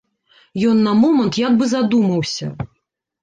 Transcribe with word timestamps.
Ён 0.69 0.79
на 0.87 0.93
момант 1.01 1.37
як 1.41 1.53
бы 1.59 1.67
задумаўся. 1.73 2.47